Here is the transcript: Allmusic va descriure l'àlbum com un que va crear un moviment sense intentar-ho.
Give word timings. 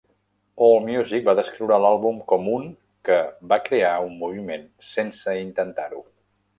Allmusic 0.67 1.27
va 1.27 1.35
descriure 1.39 1.77
l'àlbum 1.83 2.17
com 2.33 2.49
un 2.55 2.67
que 3.11 3.21
va 3.55 3.63
crear 3.71 3.95
un 4.09 4.19
moviment 4.27 4.69
sense 4.93 5.41
intentar-ho. 5.47 6.07